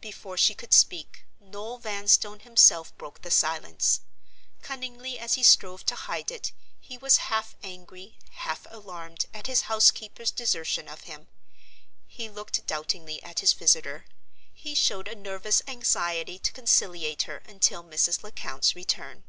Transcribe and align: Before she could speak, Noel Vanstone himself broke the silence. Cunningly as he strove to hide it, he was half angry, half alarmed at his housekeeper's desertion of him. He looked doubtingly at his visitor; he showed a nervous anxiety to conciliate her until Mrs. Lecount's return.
Before 0.00 0.36
she 0.38 0.54
could 0.54 0.72
speak, 0.72 1.24
Noel 1.40 1.78
Vanstone 1.78 2.38
himself 2.38 2.96
broke 2.96 3.22
the 3.22 3.32
silence. 3.32 4.02
Cunningly 4.62 5.18
as 5.18 5.34
he 5.34 5.42
strove 5.42 5.84
to 5.86 5.96
hide 5.96 6.30
it, 6.30 6.52
he 6.78 6.96
was 6.96 7.16
half 7.16 7.56
angry, 7.64 8.16
half 8.34 8.68
alarmed 8.70 9.26
at 9.34 9.48
his 9.48 9.62
housekeeper's 9.62 10.30
desertion 10.30 10.86
of 10.86 11.00
him. 11.10 11.26
He 12.06 12.28
looked 12.30 12.64
doubtingly 12.68 13.20
at 13.24 13.40
his 13.40 13.54
visitor; 13.54 14.04
he 14.54 14.76
showed 14.76 15.08
a 15.08 15.16
nervous 15.16 15.60
anxiety 15.66 16.38
to 16.38 16.52
conciliate 16.52 17.22
her 17.22 17.38
until 17.38 17.82
Mrs. 17.82 18.22
Lecount's 18.22 18.76
return. 18.76 19.24